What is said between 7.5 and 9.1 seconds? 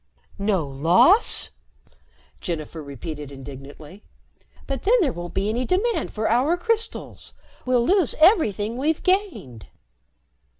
We'll lose everything we've